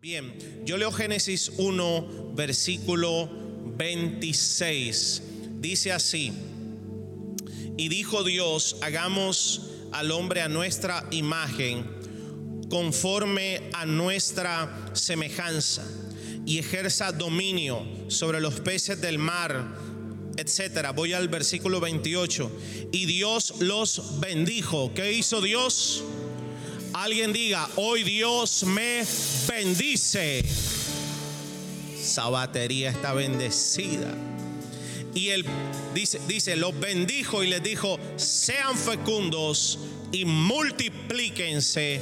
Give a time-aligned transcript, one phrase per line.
[0.00, 0.32] Bien,
[0.64, 3.30] yo leo Génesis 1, versículo
[3.76, 5.22] 26.
[5.60, 6.32] Dice así,
[7.78, 11.88] y dijo Dios, hagamos al hombre a nuestra imagen,
[12.68, 15.86] conforme a nuestra semejanza,
[16.44, 19.64] y ejerza dominio sobre los peces del mar,
[20.36, 20.92] etcétera.
[20.92, 22.50] Voy al versículo 28.
[22.90, 24.92] Y Dios los bendijo.
[24.94, 26.02] ¿Qué hizo Dios?
[26.94, 29.04] Alguien diga, hoy Dios me
[29.46, 30.44] bendice.
[32.00, 34.14] Esa batería está bendecida.
[35.18, 35.44] Y él
[35.94, 39.80] dice, dice, los bendijo y les dijo, sean fecundos
[40.12, 42.00] y multiplíquense,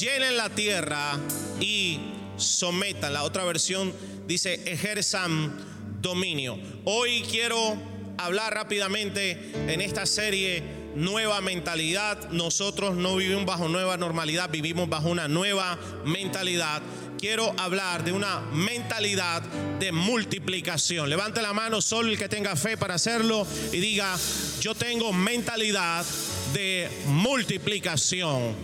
[0.00, 1.18] llenen la tierra
[1.60, 1.98] y
[2.36, 3.14] sometan.
[3.14, 3.92] La otra versión
[4.28, 5.52] dice, ejerzan
[6.00, 6.56] dominio.
[6.84, 7.76] Hoy quiero
[8.16, 10.62] hablar rápidamente en esta serie
[10.94, 12.30] nueva mentalidad.
[12.30, 16.80] Nosotros no vivimos bajo nueva normalidad, vivimos bajo una nueva mentalidad.
[17.22, 19.42] Quiero hablar de una mentalidad
[19.78, 21.08] de multiplicación.
[21.08, 24.18] Levante la mano solo el que tenga fe para hacerlo y diga,
[24.60, 26.04] yo tengo mentalidad
[26.52, 28.56] de multiplicación.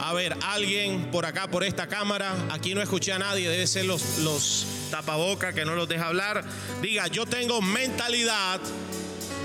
[0.00, 3.84] A ver, alguien por acá, por esta cámara, aquí no escuché a nadie, debe ser
[3.84, 6.42] los, los tapabocas que no los deja hablar.
[6.80, 8.60] Diga, yo tengo mentalidad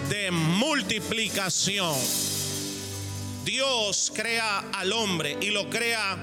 [0.08, 1.94] de multiplicación.
[3.44, 6.18] Dios crea al hombre y lo crea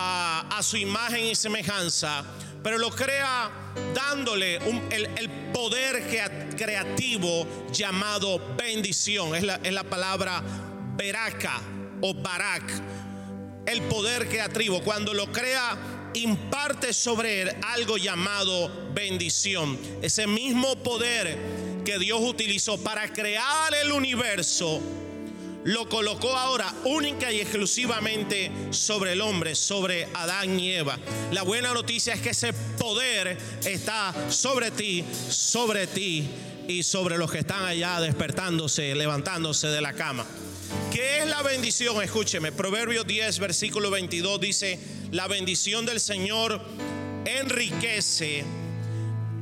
[0.00, 2.24] a, su imagen y semejanza,
[2.62, 3.50] pero lo crea
[3.94, 4.56] dándole
[4.90, 6.06] el, poder
[6.56, 9.34] creativo llamado bendición.
[9.34, 10.42] Es la, es la palabra
[10.96, 11.60] beraca
[12.00, 12.62] o barak.
[13.66, 14.82] El poder creativo.
[14.82, 15.76] Cuando lo crea,
[16.14, 19.78] imparte sobre él algo llamado bendición.
[20.00, 24.80] Ese mismo poder que Dios utilizó para crear el universo
[25.64, 30.98] lo colocó ahora única y exclusivamente sobre el hombre, sobre Adán y Eva.
[31.32, 36.28] La buena noticia es que ese poder está sobre ti, sobre ti
[36.68, 40.24] y sobre los que están allá despertándose, levantándose de la cama.
[40.92, 42.02] ¿Qué es la bendición?
[42.02, 44.78] Escúcheme, Proverbios 10, versículo 22 dice,
[45.12, 46.60] la bendición del Señor
[47.24, 48.44] enriquece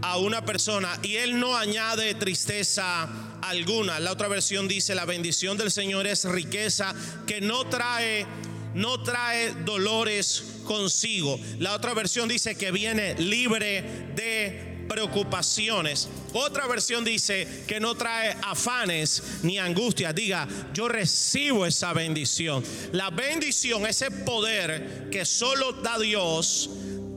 [0.02, 3.08] a una persona y Él no añade tristeza
[3.42, 4.00] alguna.
[4.00, 6.94] La otra versión dice, la bendición del Señor es riqueza
[7.26, 8.26] que no trae,
[8.74, 11.38] no trae dolores consigo.
[11.58, 13.82] La otra versión dice que viene libre
[14.14, 16.08] de preocupaciones.
[16.32, 20.14] Otra versión dice que no trae afanes ni angustias.
[20.14, 22.62] Diga, yo recibo esa bendición.
[22.92, 26.70] La bendición, ese poder que solo da Dios,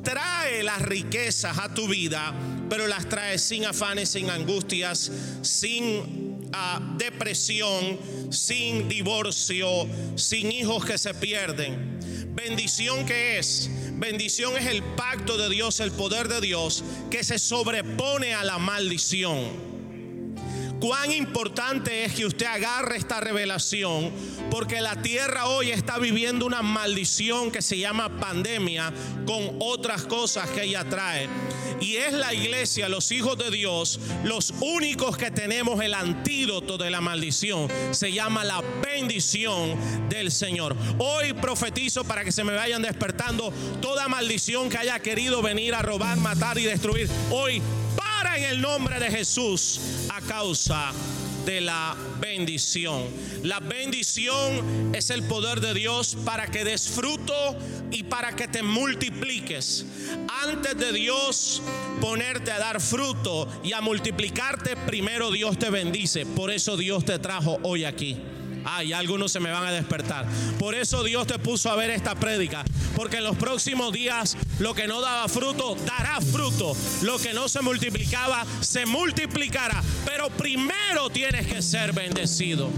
[0.04, 2.34] trae las riquezas a tu vida,
[2.70, 5.12] pero las trae sin afanes, sin angustias,
[5.42, 8.00] sin ah, depresión,
[8.32, 12.00] sin divorcio, sin hijos que se pierden.
[12.34, 17.38] Bendición que es, bendición es el pacto de Dios, el poder de Dios que se
[17.38, 19.69] sobrepone a la maldición.
[20.80, 24.12] Cuán importante es que usted agarre esta revelación,
[24.50, 28.94] porque la tierra hoy está viviendo una maldición que se llama pandemia
[29.26, 31.28] con otras cosas que ella trae.
[31.82, 36.90] Y es la iglesia, los hijos de Dios, los únicos que tenemos el antídoto de
[36.90, 37.68] la maldición.
[37.92, 39.76] Se llama la bendición
[40.10, 40.78] del Señor.
[40.98, 43.52] Hoy profetizo para que se me vayan despertando
[43.82, 47.10] toda maldición que haya querido venir a robar, matar y destruir.
[47.32, 47.62] Hoy
[48.50, 49.80] el nombre de Jesús
[50.10, 50.92] a causa
[51.46, 53.04] de la bendición.
[53.44, 57.56] La bendición es el poder de Dios para que des fruto
[57.92, 59.86] y para que te multipliques.
[60.44, 61.62] Antes de Dios
[62.02, 66.26] ponerte a dar fruto y a multiplicarte, primero Dios te bendice.
[66.26, 68.18] Por eso Dios te trajo hoy aquí.
[68.72, 70.28] Ay, algunos se me van a despertar.
[70.60, 72.64] Por eso Dios te puso a ver esta prédica.
[72.96, 76.76] Porque en los próximos días lo que no daba fruto dará fruto.
[77.02, 79.82] Lo que no se multiplicaba se multiplicará.
[80.06, 82.70] Pero primero tienes que ser bendecido.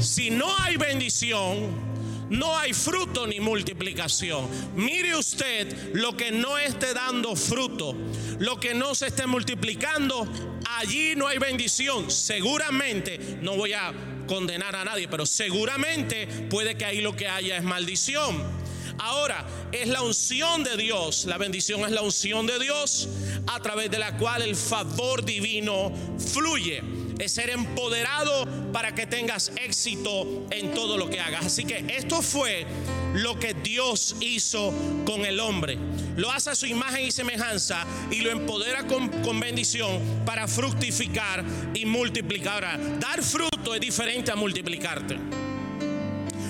[0.00, 1.88] Si no hay bendición,
[2.30, 4.48] no hay fruto ni multiplicación.
[4.76, 7.94] Mire usted lo que no esté dando fruto,
[8.38, 10.26] lo que no se esté multiplicando,
[10.78, 12.10] allí no hay bendición.
[12.10, 13.92] Seguramente, no voy a
[14.28, 18.36] condenar a nadie, pero seguramente puede que ahí lo que haya es maldición.
[18.98, 23.08] Ahora, es la unción de Dios, la bendición es la unción de Dios
[23.46, 26.97] a través de la cual el favor divino fluye.
[27.18, 31.46] Es ser empoderado para que tengas éxito en todo lo que hagas.
[31.46, 32.66] Así que esto fue
[33.14, 34.72] lo que Dios hizo
[35.04, 35.78] con el hombre.
[36.16, 41.44] Lo hace a su imagen y semejanza y lo empodera con, bendición para fructificar
[41.74, 42.64] y multiplicar.
[42.64, 45.37] Ahora, dar fruto es diferente a multiplicarte.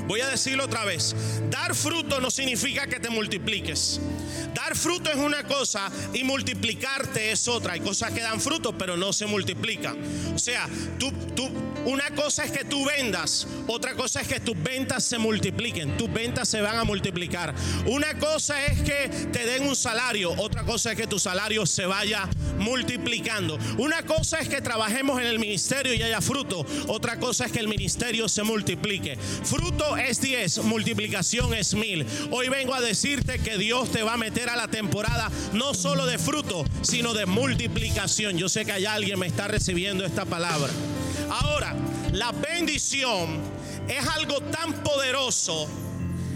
[0.09, 1.15] Voy a decirlo otra vez.
[1.51, 4.01] Dar fruto no significa que te multipliques.
[4.55, 7.75] Dar fruto es una cosa y multiplicarte es otra.
[7.75, 9.99] Hay cosas que dan fruto pero no se multiplican.
[10.35, 10.67] O sea,
[10.99, 11.51] tú, tú,
[11.85, 15.97] una cosa es que tú vendas, otra cosa es que tus ventas se multipliquen.
[15.99, 17.55] Tus ventas se van a multiplicar.
[17.85, 21.85] Una cosa es que te den un salario, otra cosa es que tu salario se
[21.85, 22.29] vaya
[22.59, 23.59] multiplicando.
[23.77, 27.61] Una cosa es que trabajemos en el ministerio y haya fruto, otra cosa es que
[27.61, 29.19] el ministerio se multiplique.
[29.45, 32.07] Fruto es 10, multiplicación es mil.
[32.31, 36.07] Hoy vengo a decirte que Dios te va a meter a la temporada no solo
[36.07, 38.39] de fruto, sino de multiplicación.
[38.39, 40.73] Yo sé que hay alguien me está recibiendo esta palabra.
[41.31, 41.75] Ahora,
[42.13, 43.41] la bendición
[43.89, 45.69] es algo tan poderoso,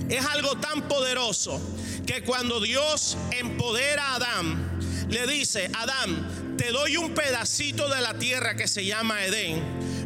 [0.08, 1.60] es algo tan poderoso
[2.06, 8.14] que cuando Dios empodera a Adán, le dice, Adán, te doy un pedacito de la
[8.14, 9.62] tierra que se llama Edén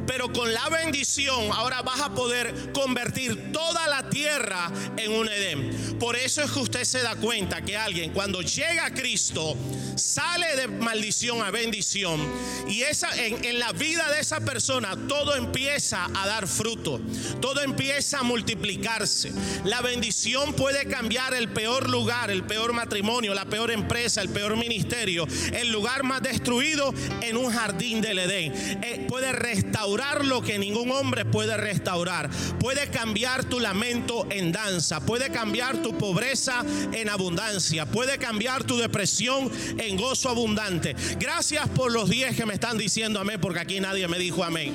[0.06, 5.98] pero con la bendición ahora vas a poder convertir toda la tierra en un Edén.
[5.98, 9.56] Por eso es que usted se da cuenta que alguien cuando llega a Cristo
[9.96, 12.20] sale de maldición a bendición
[12.68, 17.00] y esa en, la vida de esa persona todo empieza a dar fruto,
[17.40, 19.32] todo empieza a multiplicarse.
[19.64, 24.56] La bendición puede cambiar el peor lugar, el peor matrimonio, la peor empresa, el peor
[24.56, 26.92] ministerio, el lugar más destruido
[27.22, 28.52] en un jardín del Edén.
[28.82, 32.30] Eh, puede restaurar lo que ningún hombre puede restaurar.
[32.60, 35.00] Puede cambiar tu lamento en danza.
[35.00, 37.86] Puede cambiar tu pobreza en abundancia.
[37.86, 40.94] Puede cambiar tu depresión en gozo abundante.
[41.18, 44.72] Gracias por los 10 que me están diciendo amén, porque aquí nadie me dijo amén.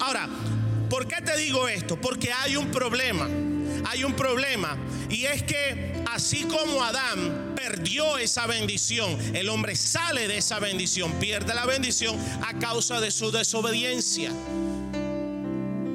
[0.00, 0.28] ahora,
[0.88, 2.00] ¿por qué te digo esto?
[2.00, 3.28] Porque hay un problema.
[3.84, 4.76] Hay un problema.
[5.08, 11.12] Y es que así como Adán perdió esa bendición, el hombre sale de esa bendición,
[11.20, 14.32] pierde la bendición a causa de su desobediencia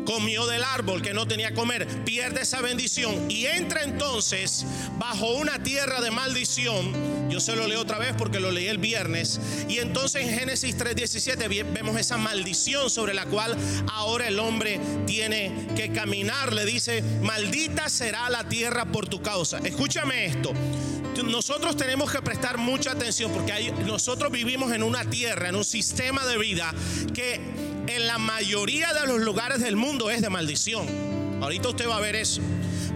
[0.07, 4.65] comió del árbol que no tenía que comer, pierde esa bendición y entra entonces
[4.97, 7.29] bajo una tierra de maldición.
[7.29, 9.41] Yo se lo leo otra vez porque lo leí el viernes.
[9.67, 13.57] Y entonces en Génesis 3:17 vemos esa maldición sobre la cual
[13.91, 16.53] ahora el hombre tiene que caminar.
[16.53, 19.57] Le dice, maldita será la tierra por tu causa.
[19.57, 20.53] Escúchame esto
[21.23, 26.25] nosotros tenemos que prestar mucha atención porque nosotros vivimos en una tierra, en un sistema
[26.25, 26.73] de vida
[27.13, 27.39] que
[27.87, 30.87] en la mayoría de los lugares del mundo es de maldición.
[31.41, 32.41] Ahorita usted va a ver eso.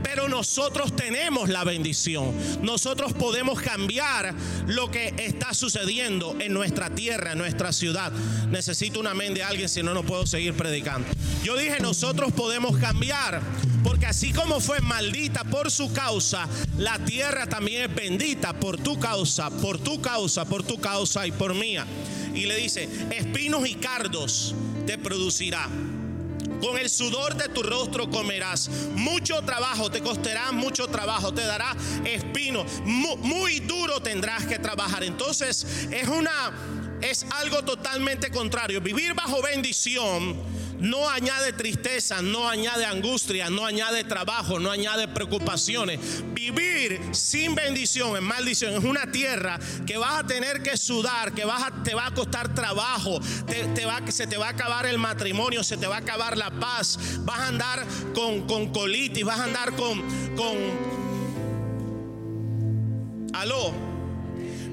[0.04, 2.34] Pero nosotros tenemos la bendición.
[2.62, 4.34] Nosotros podemos cambiar
[4.68, 8.12] lo que está sucediendo en nuestra tierra, en nuestra ciudad.
[8.50, 11.08] Necesito una amén de alguien, si no, no puedo seguir predicando.
[11.44, 13.42] Yo dije, nosotros podemos cambiar.
[13.84, 16.48] Porque así como fue maldita por su causa,
[16.78, 21.32] la tierra también es bendita por tu causa, por tu causa, por tu causa y
[21.32, 21.86] por mía.
[22.34, 24.56] Y le dice, espinos y cardos
[24.92, 25.70] te producirá.
[26.60, 28.70] Con el sudor de tu rostro comerás.
[28.94, 32.66] Mucho trabajo te costará, mucho trabajo te dará espino.
[32.84, 35.06] Muy, muy duro tendrás que trabajar.
[35.06, 36.52] Entonces es una
[37.01, 38.81] es algo totalmente contrario.
[38.81, 40.38] Vivir bajo bendición
[40.81, 46.00] no añade tristeza, no añade angustia, no añade trabajo, no añade preocupaciones.
[46.34, 51.46] Vivir sin bendición es maldición, es una tierra que vas a tener que sudar, que
[51.46, 53.20] vas te va a costar trabajo,
[54.10, 57.39] se te va a acabar el matrimonio, se te va a acabar la paz, vas
[57.39, 60.01] a andar con, con colitis, vas a andar con,
[60.36, 60.58] con...
[63.34, 63.72] Aló.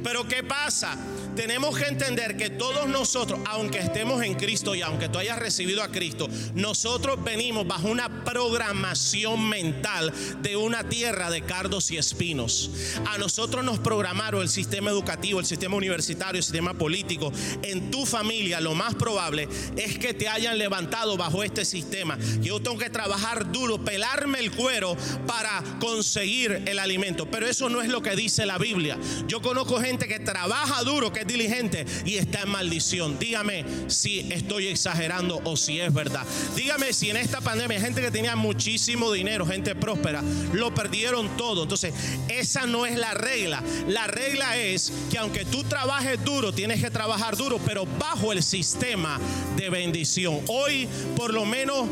[0.02, 0.96] Pero ¿qué pasa?
[1.36, 5.82] Tenemos que entender que todos nosotros, aunque estemos en Cristo y aunque tú hayas recibido
[5.82, 12.70] a Cristo, nosotros venimos bajo una programación mental de una tierra de cardos y espinos.
[13.06, 17.32] A nosotros nos programaron el sistema educativo, el sistema universitario, el sistema político.
[17.62, 22.18] En tu familia lo más probable es que te hayan levantado bajo este sistema.
[22.40, 27.30] Yo tengo que trabajar duro, pelarme el cuero para conseguir el alimento.
[27.30, 28.98] Pero eso no es lo que dice la Biblia.
[29.26, 33.18] Yo conozco gente que trabaja duro, que diligente y está en maldición.
[33.18, 36.26] Dígame si estoy exagerando o si es verdad.
[36.56, 40.22] Dígame si en esta pandemia gente que tenía muchísimo dinero, gente próspera,
[40.52, 41.62] lo perdieron todo.
[41.62, 41.94] Entonces,
[42.28, 43.62] esa no es la regla.
[43.86, 48.42] La regla es que aunque tú trabajes duro, tienes que trabajar duro, pero bajo el
[48.42, 49.20] sistema
[49.56, 50.40] de bendición.
[50.48, 51.86] Hoy, por lo menos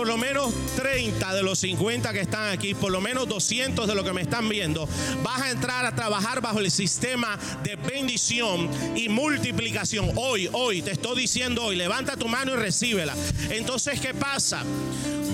[0.00, 3.94] por lo menos 30 de los 50 que están aquí, por lo menos 200 de
[3.94, 4.88] los que me están viendo,
[5.22, 10.12] vas a entrar a trabajar bajo el sistema de bendición y multiplicación.
[10.16, 13.14] Hoy, hoy, te estoy diciendo hoy, levanta tu mano y recíbela.
[13.50, 14.64] Entonces, ¿qué pasa?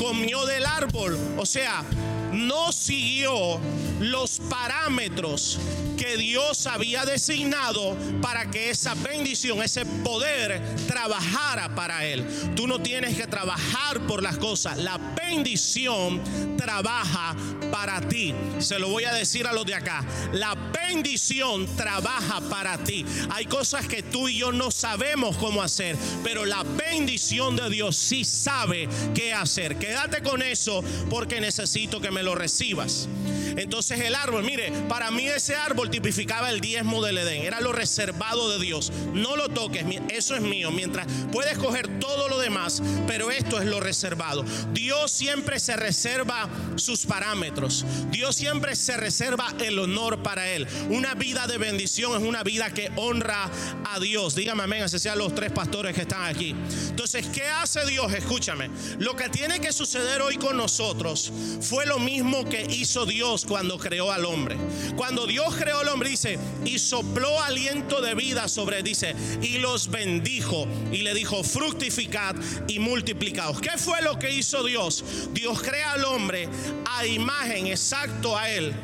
[0.01, 1.85] Comió del árbol, o sea,
[2.33, 3.61] no siguió
[4.01, 5.59] los parámetros
[5.97, 12.27] que Dios había designado para que esa bendición, ese poder trabajara para él.
[12.55, 14.77] Tú no tienes que trabajar por las cosas.
[14.79, 16.21] La bendición
[16.57, 17.35] trabaja
[17.71, 18.35] para ti.
[18.59, 20.05] Se lo voy a decir a los de acá.
[20.33, 23.05] La bendición trabaja para ti.
[23.31, 27.97] Hay cosas que tú y yo no sabemos cómo hacer, pero la bendición de Dios
[27.97, 29.79] sí sabe qué hacer.
[29.79, 33.09] Quédate con eso porque necesito que me lo recibas.
[33.57, 37.73] Entonces el árbol, mire, para mí ese árbol tipificaba el diezmo del Edén, era lo
[37.73, 38.93] reservado de Dios.
[39.13, 43.67] No lo toques, eso es mío, mientras puedes coger todo lo demás, pero esto es
[43.67, 44.45] lo reservado.
[44.73, 47.85] Dios siempre se reserva sus parámetros.
[48.11, 50.67] Dios siempre se reserva el honor para él.
[50.91, 53.51] Una vida de bendición es una vida que honra
[53.85, 54.35] a Dios.
[54.35, 56.55] Dígame amén, así sean los tres pastores que están aquí.
[56.89, 58.13] Entonces, ¿qué hace Dios?
[58.13, 58.71] Escúchame.
[58.99, 63.79] Lo que tiene que suceder hoy con nosotros fue lo mismo que hizo Dios cuando
[63.79, 64.57] creó al hombre.
[64.97, 69.91] Cuando Dios creó al hombre, dice, y sopló aliento de vida sobre, dice, y los
[69.91, 72.35] bendijo y le dijo, fructificad
[72.69, 73.61] y multiplicaos.
[73.61, 75.05] ¿Qué fue lo que hizo Dios?
[75.33, 76.49] Dios crea al hombre
[76.87, 78.75] a imagen exacto a él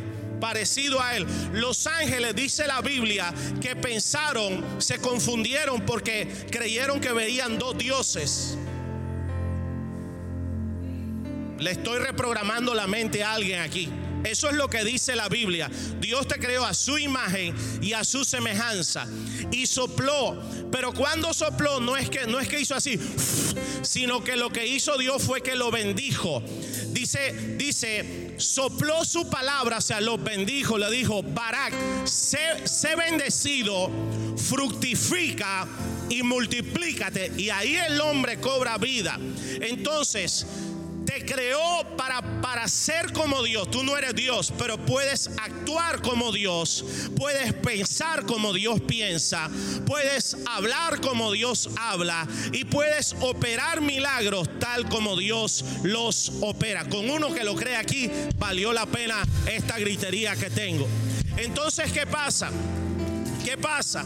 [0.43, 1.25] parecido a él.
[1.53, 8.59] Los ángeles, dice la Biblia, que pensaron, se confundieron porque creyeron que veían dos dioses.
[11.61, 13.89] Le estoy reprogramando la mente a alguien aquí.
[14.25, 15.71] Eso es lo que dice la Biblia.
[16.01, 19.07] Dios te creó a su imagen y a su semejanza
[19.51, 20.41] y sopló.
[20.71, 22.99] Pero cuando sopló no es que no es que hizo así,
[23.83, 26.43] sino que lo que hizo Dios fue que lo bendijo.
[26.89, 31.75] Dice, dice, sopló su palabra, o sea, lo bendijo, le dijo, Barak,
[32.05, 33.91] sé, sé bendecido,
[34.37, 35.67] fructifica
[36.09, 37.33] y multiplícate.
[37.37, 39.19] Y ahí el hombre cobra vida.
[39.61, 40.47] Entonces,
[41.13, 43.71] te creó para, para ser como Dios.
[43.71, 46.85] Tú no eres Dios, pero puedes actuar como Dios.
[47.17, 49.51] Puedes pensar como Dios piensa.
[49.87, 52.27] Puedes hablar como Dios habla.
[52.53, 56.89] Y puedes operar milagros tal como Dios los opera.
[56.89, 60.89] Con uno que lo cree aquí, valió la pena esta gritería que tengo.
[61.37, 62.51] Entonces, ¿qué pasa?
[63.45, 64.05] ¿Qué pasa?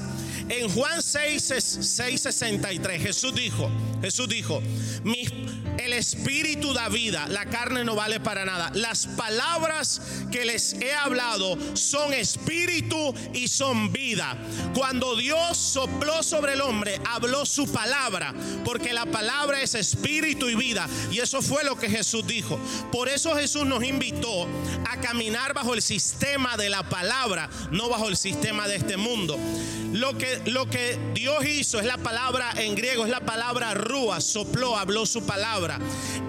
[0.48, 3.68] En Juan 6, 63 Jesús dijo,
[4.00, 4.62] Jesús dijo,
[5.78, 8.70] el espíritu da vida, la carne no vale para nada.
[8.74, 14.36] Las palabras que les he hablado son espíritu y son vida.
[14.74, 20.54] Cuando Dios sopló sobre el hombre, habló su palabra, porque la palabra es espíritu y
[20.54, 20.88] vida.
[21.10, 22.58] Y eso fue lo que Jesús dijo.
[22.92, 24.46] Por eso Jesús nos invitó
[24.88, 29.38] a caminar bajo el sistema de la palabra, no bajo el sistema de este mundo.
[29.92, 34.20] Lo que lo que Dios hizo es la palabra en griego, es la palabra rúa,
[34.20, 35.78] sopló, habló su palabra.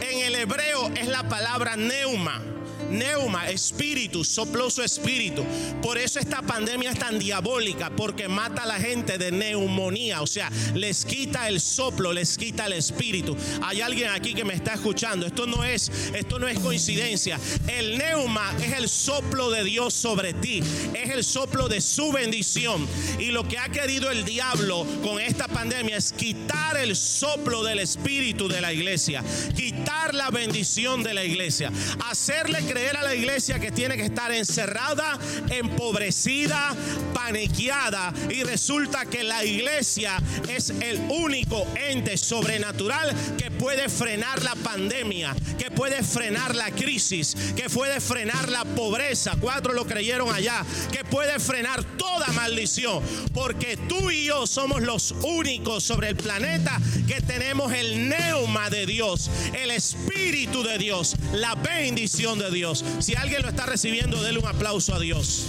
[0.02, 2.42] En el hebreo es la palabra neuma
[2.90, 5.44] neuma, espíritu, sopló su espíritu.
[5.82, 10.28] Por eso esta pandemia es tan diabólica, porque mata a la gente de neumonía, o
[10.28, 13.36] sea, les quita el soplo, les quita el espíritu.
[13.62, 15.26] Hay alguien aquí que me está escuchando.
[15.26, 17.40] Esto no es, esto no es coincidencia.
[17.68, 20.62] El neuma es el soplo de Dios sobre ti,
[20.94, 22.88] es el soplo de su bendición.
[23.20, 27.80] Y lo que ha querido el diablo con esta pandemia es quitar el soplo del
[27.80, 29.24] espíritu de la iglesia,
[29.56, 31.72] quitar la bendición de la iglesia,
[32.10, 35.18] hacerle creer creer a la iglesia que tiene que estar encerrada,
[35.50, 36.76] empobrecida,
[37.12, 38.14] paniqueada.
[38.30, 45.36] Y resulta que la iglesia es el único ente sobrenatural que puede frenar la pandemia,
[45.58, 49.36] que puede frenar la crisis, que puede frenar la pobreza.
[49.42, 53.02] Cuatro lo creyeron allá, que puede frenar toda maldición.
[53.34, 58.86] Porque tú y yo somos los únicos sobre el planeta que tenemos el neuma de
[58.86, 62.67] Dios, el espíritu de Dios, la bendición de Dios.
[62.76, 65.46] Si alguien lo está recibiendo, déle un aplauso a Dios.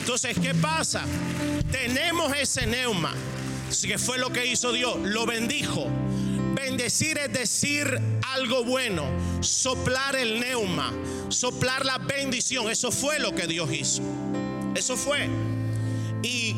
[0.00, 1.04] Entonces, ¿qué pasa?
[1.70, 3.14] Tenemos ese neuma,
[3.82, 5.86] que fue lo que hizo Dios, lo bendijo.
[6.54, 8.00] Bendecir es decir
[8.34, 9.04] algo bueno,
[9.40, 10.92] soplar el neuma,
[11.28, 12.70] soplar la bendición.
[12.70, 14.02] Eso fue lo que Dios hizo.
[14.74, 15.28] Eso fue.
[16.22, 16.54] Y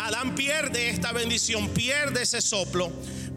[0.00, 2.92] Adán pierde esta bendición, pierde ese soplo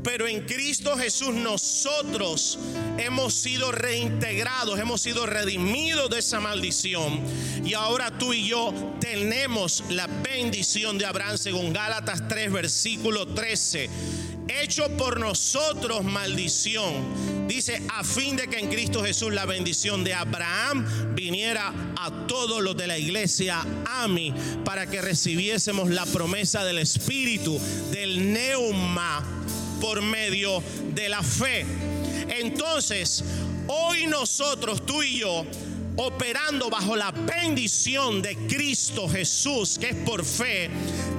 [0.06, 2.60] pero en Cristo Jesús nosotros
[3.00, 7.22] hemos sido reintegrados, hemos sido redimidos de esa maldición.
[7.66, 8.72] Y ahora tú y yo
[9.02, 13.90] tenemos la bendición de Abraham según Gálatas 3, versículo 13
[14.48, 17.48] hecho por nosotros maldición.
[17.48, 20.86] Dice, a fin de que en Cristo Jesús la bendición de Abraham
[21.16, 24.34] viniera a todos los de la iglesia, a mí,
[24.64, 27.60] para que recibiésemos la promesa del Espíritu,
[27.92, 29.24] del neuma,
[29.86, 30.64] por medio
[30.96, 31.64] de la fe.
[32.28, 33.24] Entonces,
[33.68, 35.46] hoy nosotros, tú y yo,
[35.96, 40.72] operando bajo la bendición de Cristo Jesús, que es por fe,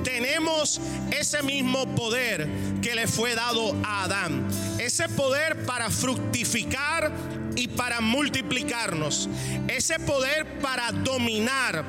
[0.02, 0.80] tenemos
[1.16, 2.48] ese mismo poder
[2.82, 4.48] que le fue dado a Adán.
[4.80, 7.12] Ese poder para fructificar
[7.54, 9.28] y para multiplicarnos.
[9.68, 11.84] Ese poder para dominar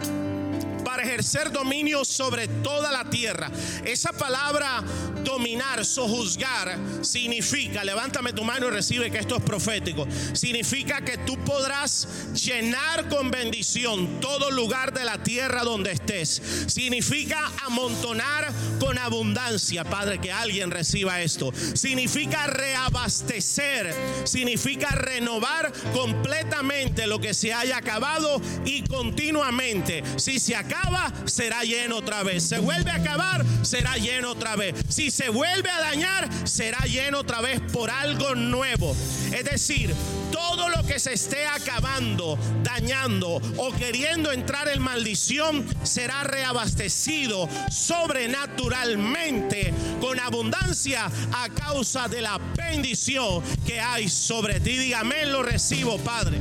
[0.88, 3.52] para ejercer dominio sobre toda la tierra.
[3.84, 4.82] Esa palabra
[5.28, 11.38] dominar, sojuzgar, significa, levántame tu mano y recibe que esto es profético, significa que tú
[11.44, 16.42] podrás llenar con bendición todo lugar de la tierra donde estés.
[16.68, 21.52] Significa amontonar con abundancia, Padre, que alguien reciba esto.
[21.74, 23.94] Significa reabastecer,
[24.24, 30.04] significa renovar completamente lo que se haya acabado y continuamente.
[30.16, 32.44] Si se acaba, será lleno otra vez.
[32.44, 34.76] Se vuelve a acabar, será lleno otra vez.
[34.88, 38.96] Si se vuelve a dañar, será lleno otra vez por algo nuevo.
[39.34, 39.92] Es decir,
[40.32, 49.74] todo lo que se esté acabando, dañando o queriendo entrar en maldición será reabastecido sobrenaturalmente
[50.00, 54.78] con abundancia a causa de la bendición que hay sobre ti.
[54.78, 56.38] Dígame, lo recibo, Padre.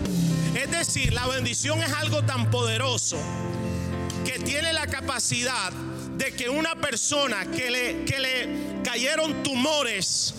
[0.55, 3.17] Es decir, la bendición es algo tan poderoso
[4.27, 5.73] que tiene la capacidad
[6.17, 10.35] de que una persona que le, que le cayeron tumores,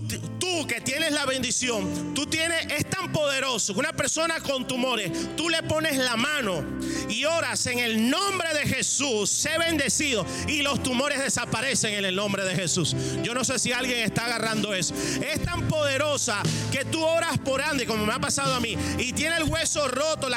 [0.00, 5.48] tú, que tienes la bendición, tú tienes, es tan poderoso una persona con tumores, tú
[5.48, 6.64] le pones la mano
[7.08, 12.14] y oras en el nombre de Jesús, sé bendecido y los tumores desaparecen en el
[12.14, 12.94] nombre de Jesús.
[13.22, 14.94] Yo no sé si alguien está agarrando eso.
[14.94, 19.12] Es tan poderosa que tú oras por Andy, como me ha pasado a mí, y
[19.12, 20.28] tiene el hueso roto,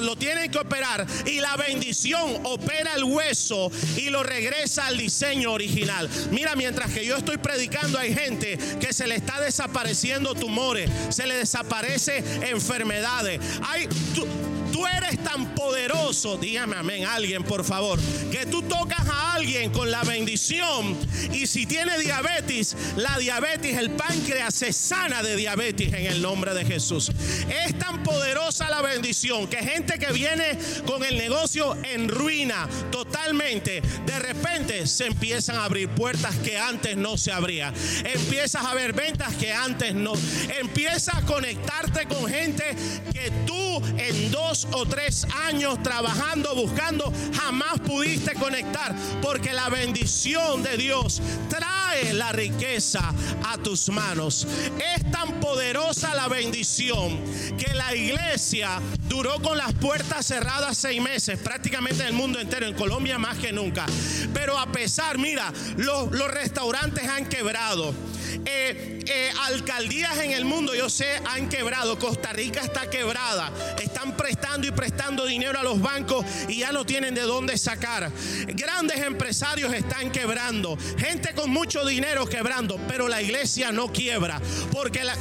[0.00, 5.52] lo tienen que operar y la bendición opera el hueso y lo regresa al diseño
[5.52, 6.08] original.
[6.30, 11.26] Mira, mientras que yo estoy predicando, hay gente que se le está desapareciendo tumores, se
[11.26, 13.40] le desaparece enfermedades.
[13.62, 14.26] Hay, tú,
[14.72, 15.53] tú eres tan
[16.40, 17.98] dígame amén, alguien por favor,
[18.30, 20.96] que tú tocas a alguien con la bendición
[21.32, 26.54] y si tiene diabetes, la diabetes, el páncreas se sana de diabetes en el nombre
[26.54, 27.10] de Jesús.
[27.64, 33.82] Es tan poderosa la bendición que gente que viene con el negocio en ruina totalmente,
[34.06, 37.74] de repente se empiezan a abrir puertas que antes no se abrían.
[38.04, 40.12] Empiezas a ver ventas que antes no.
[40.60, 42.74] Empiezas a conectarte con gente
[43.12, 48.94] que tú en dos o tres años trabajando, buscando, jamás pudiste conectar.
[49.22, 53.12] Porque la bendición de Dios trae la riqueza
[53.46, 54.46] a tus manos.
[54.94, 57.20] Es tan poderosa la bendición
[57.58, 62.66] que la iglesia duró con las puertas cerradas seis meses, prácticamente en el mundo entero,
[62.66, 63.86] en Colombia más que nunca.
[64.32, 67.94] Pero a pesar, mira, los, restaurantes han quebrado.
[68.44, 71.98] Eh, eh, alcaldías en el mundo, yo sé, han quebrado.
[71.98, 73.52] Costa Rica está quebrada.
[73.82, 78.10] Están prestando y prestando dinero a los bancos y ya no tienen de dónde sacar.
[78.48, 80.76] Grandes empresarios están quebrando.
[80.98, 82.78] Gente con mucho dinero quebrando.
[82.88, 84.40] Pero la iglesia no quiebra.
[84.72, 85.16] Porque la...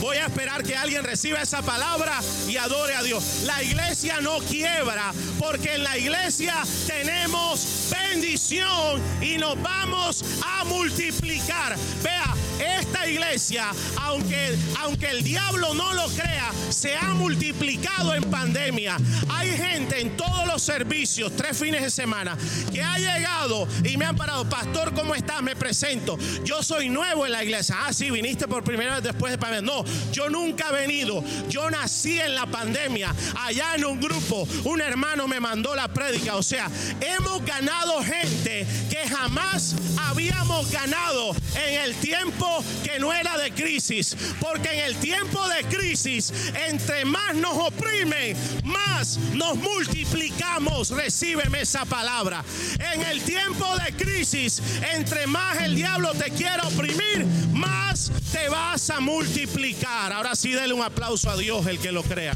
[0.00, 3.42] Voy a esperar que alguien reciba esa palabra y adore a Dios.
[3.44, 6.54] La iglesia no quiebra porque en la iglesia
[6.86, 11.76] tenemos bendición y nos vamos a multiplicar.
[12.02, 18.96] Vea, esta iglesia, aunque, aunque el diablo no lo crea, se ha multiplicado en pandemia.
[19.28, 22.36] Hay gente en todos los servicios, tres fines de semana,
[22.72, 25.42] que ha llegado y me han parado, pastor, ¿cómo estás?
[25.42, 26.18] Me presento.
[26.44, 27.76] Yo soy nuevo en la iglesia.
[27.80, 29.72] Ah, sí, viniste por primera vez después de pandemia.
[29.72, 31.24] No, yo nunca he venido.
[31.48, 33.14] Yo nací en la pandemia.
[33.38, 36.36] Allá en un grupo, un hermano me mandó la prédica.
[36.36, 36.70] O sea,
[37.00, 39.74] hemos ganado gente que jamás
[40.08, 42.49] habíamos ganado en el tiempo
[42.84, 44.16] que no era de crisis.
[44.40, 46.32] Porque en el tiempo de crisis,
[46.68, 50.90] entre más nos oprimen, más nos multiplicamos.
[50.90, 52.44] Recíbeme esa palabra.
[52.92, 54.62] En el tiempo de crisis,
[54.94, 60.12] entre más el diablo te quiere oprimir, más te vas a multiplicar.
[60.12, 62.34] Ahora sí, dele un aplauso a Dios el que lo crea.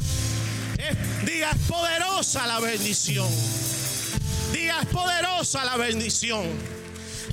[1.25, 3.27] diga, es poderosa la bendición.
[4.51, 6.74] Diga, es poderosa la bendición.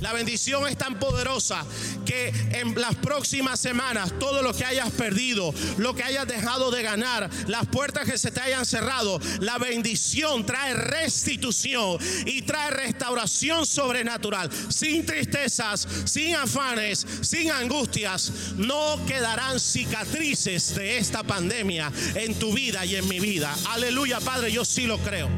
[0.03, 1.65] La bendición es tan poderosa
[2.05, 6.83] que en las próximas semanas todo lo que hayas perdido, lo que hayas dejado de
[6.83, 13.65] ganar, las puertas que se te hayan cerrado, la bendición trae restitución y trae restauración
[13.65, 14.49] sobrenatural.
[14.67, 22.85] Sin tristezas, sin afanes, sin angustias, no quedarán cicatrices de esta pandemia en tu vida
[22.85, 23.55] y en mi vida.
[23.69, 25.29] Aleluya, Padre, yo sí lo creo.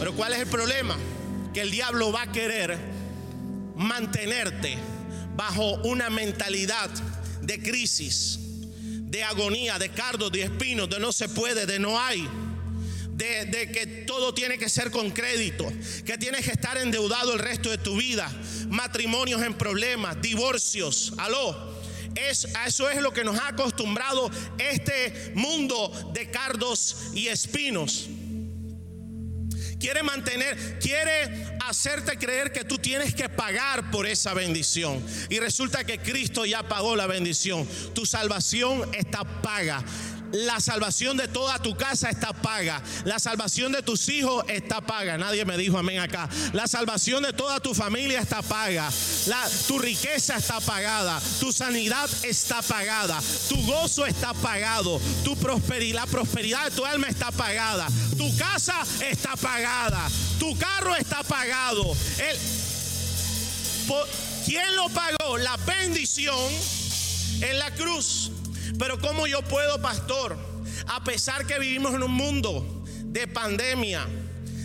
[0.00, 0.96] Pero ¿cuál es el problema?
[1.54, 2.91] Que el diablo va a querer
[3.82, 4.76] mantenerte
[5.36, 6.90] bajo una mentalidad
[7.42, 8.38] de crisis,
[8.80, 12.28] de agonía, de cardos, de espinos, de no se puede, de no hay.
[13.14, 15.70] De, que todo tiene que ser con crédito,
[16.04, 18.28] que tienes que estar endeudado el resto de tu vida,
[18.68, 21.72] matrimonios en problemas, divorcios, aló.
[22.16, 28.08] Es, eso es lo que nos ha acostumbrado este mundo de cardos y espinos
[29.82, 35.04] quiere mantener, quiere hacerte creer que tú tienes que pagar por esa bendición.
[35.28, 37.66] Y resulta que Cristo ya pagó la bendición.
[37.92, 39.82] Tu salvación está paga.
[40.32, 42.82] La salvación de toda tu casa está paga.
[43.04, 45.18] La salvación de tus hijos está paga.
[45.18, 46.28] Nadie me dijo amén acá.
[46.52, 48.90] La salvación de toda tu familia está paga.
[49.26, 51.20] La, tu riqueza está pagada.
[51.38, 53.20] Tu sanidad está pagada.
[53.48, 55.00] Tu gozo está pagado.
[55.22, 57.88] Tu prosperidad, la prosperidad de tu alma está pagada.
[58.16, 60.08] Tu casa está pagada.
[60.38, 61.94] Tu carro está pagado.
[62.18, 62.38] El,
[64.46, 65.36] ¿Quién lo pagó?
[65.38, 66.50] La bendición
[67.40, 68.30] en la cruz.
[68.78, 70.36] Pero ¿cómo yo puedo, pastor?
[70.86, 74.06] A pesar que vivimos en un mundo de pandemia,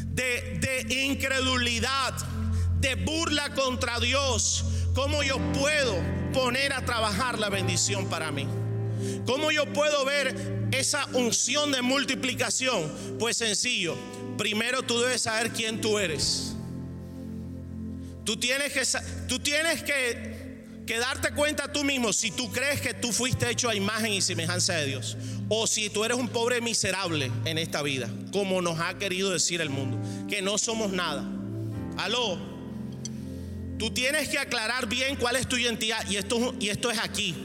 [0.08, 2.14] de, de incredulidad,
[2.80, 5.96] de burla contra Dios, ¿cómo yo puedo
[6.34, 8.48] poner a trabajar la bendición para mí?
[9.26, 12.92] ¿Cómo yo puedo ver esa unción de multiplicación?
[13.20, 13.96] Pues sencillo,
[14.38, 16.54] primero tú debes saber quién tú eres.
[18.24, 18.84] Tú tienes que,
[19.28, 20.37] tú tienes que
[20.88, 24.22] que darte cuenta tú mismo si tú crees que tú fuiste hecho a imagen y
[24.22, 25.18] semejanza de Dios.
[25.50, 29.60] O si tú eres un pobre miserable en esta vida, como nos ha querido decir
[29.60, 31.26] el mundo, que no somos nada.
[31.98, 32.40] Aló,
[33.78, 37.36] tú tienes que aclarar bien cuál es tu identidad y esto, y esto es aquí.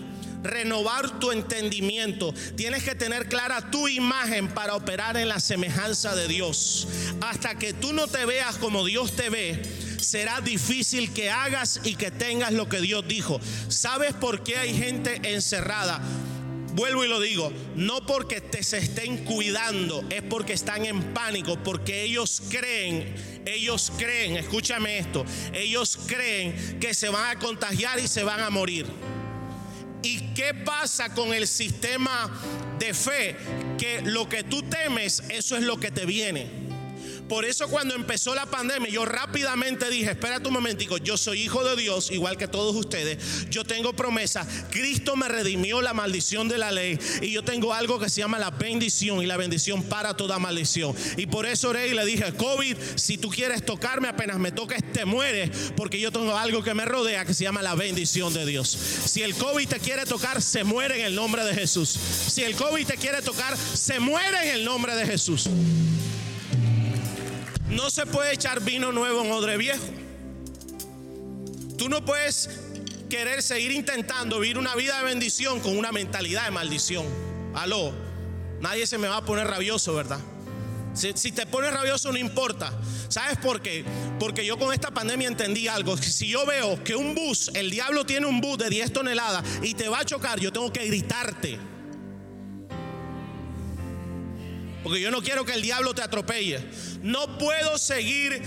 [0.45, 2.33] Renovar tu entendimiento.
[2.57, 6.89] Tienes que tener clara tu imagen para operar en la semejanza de Dios.
[7.21, 9.63] Hasta que tú no te veas como Dios te ve,
[10.03, 13.41] será difícil que hagas y que tengas lo que Dios dijo.
[13.69, 16.01] ¿Sabes por qué hay gente encerrada?
[16.75, 21.63] Vuelvo y lo digo, no porque te se estén cuidando, es porque están en pánico,
[21.63, 28.09] porque ellos creen, ellos creen, escúchame esto, ellos creen que se van a contagiar y
[28.09, 28.87] se van a morir.
[30.03, 32.31] ¿Y qué pasa con el sistema
[32.79, 33.37] de fe?
[33.79, 36.72] Que lo que tú temes, eso es lo que te viene.
[37.29, 41.65] Por eso cuando empezó la pandemia, yo rápidamente dije, espérate un momentico, yo soy hijo
[41.65, 46.59] de Dios, igual que todos ustedes, yo tengo promesa, Cristo me redimió la maldición de
[46.59, 50.17] la ley y yo tengo algo que se llama la bendición y la bendición para
[50.17, 50.95] toda maldición.
[51.17, 54.83] Y por eso oré y le dije, COVID, si tú quieres tocarme, apenas me toques,
[54.93, 58.47] te mueres, porque yo tengo algo que me rodea que se llama la bendición de
[58.47, 58.69] Dios.
[58.69, 61.89] Si el COVID te quiere tocar, se muere en el nombre de Jesús.
[61.89, 65.49] Si el COVID te quiere tocar, se muere en el nombre de Jesús.
[67.73, 69.87] No se puede echar vino nuevo en odre viejo.
[71.79, 72.51] Tú no puedes
[73.09, 77.07] querer seguir intentando vivir una vida de bendición con una mentalidad de maldición.
[77.55, 77.95] Aló,
[78.61, 80.21] nadie se me va a poner rabioso, ¿verdad?
[80.93, 82.79] Si, te pones rabioso no importa.
[83.09, 83.87] ¿Sabes por qué?
[84.21, 85.97] Porque yo con esta pandemia entendí algo.
[86.03, 89.73] Si yo veo que un bus, el diablo tiene un bus de 10 toneladas y
[89.73, 91.59] te va a chocar, yo tengo que gritarte.
[94.83, 96.61] Porque yo no quiero que el diablo te atropelle.
[97.03, 98.43] No puedo seguir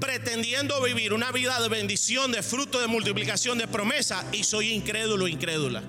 [0.00, 5.28] pretendiendo vivir una vida de bendición, de fruto, de multiplicación, de promesa y soy incrédulo,
[5.28, 5.82] incrédula.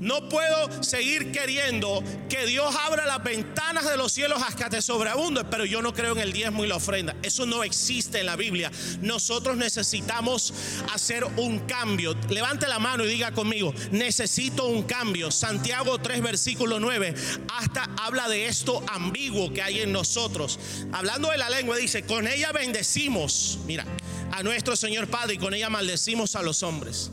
[0.00, 5.44] No puedo seguir queriendo que Dios abra las ventanas de los cielos hasta que sobreabunde,
[5.44, 7.14] pero yo no creo en el diezmo y la ofrenda.
[7.22, 8.72] Eso no existe en la Biblia.
[9.02, 10.54] Nosotros necesitamos
[10.92, 12.16] hacer un cambio.
[12.30, 15.30] Levante la mano y diga conmigo, necesito un cambio.
[15.30, 17.14] Santiago 3, versículo 9,
[17.58, 20.58] hasta habla de esto ambiguo que hay en nosotros.
[20.92, 23.84] Hablando de la lengua, dice, con ella bendecimos, mira,
[24.32, 27.10] a nuestro Señor Padre y con ella maldecimos a los hombres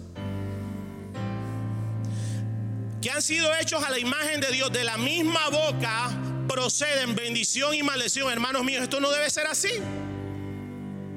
[3.02, 6.10] que han sido hechos a la imagen de Dios, de la misma boca
[6.48, 8.32] proceden bendición y maldición.
[8.32, 9.70] Hermanos míos, esto no debe ser así.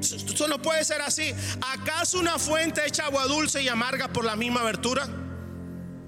[0.01, 1.33] Esto no puede ser así.
[1.61, 5.07] ¿Acaso una fuente echa agua dulce y amarga por la misma abertura?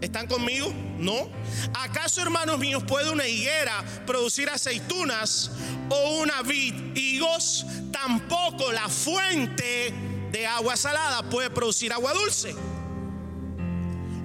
[0.00, 0.72] ¿Están conmigo?
[0.98, 1.30] No.
[1.74, 5.50] ¿Acaso, hermanos míos, puede una higuera producir aceitunas
[5.88, 7.64] o una vid higos?
[7.92, 9.94] Tampoco la fuente
[10.32, 12.54] de agua salada puede producir agua dulce.